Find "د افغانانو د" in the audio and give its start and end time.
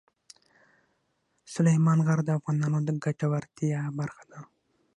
2.25-2.89